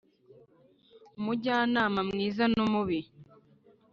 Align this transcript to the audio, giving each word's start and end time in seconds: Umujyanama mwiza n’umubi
Umujyanama 1.17 1.99
mwiza 2.09 2.43
n’umubi 2.53 2.99